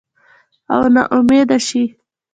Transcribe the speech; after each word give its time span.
او 0.73 0.83
نا 0.93 1.01
امیده 1.17 1.57
شي 1.67 1.83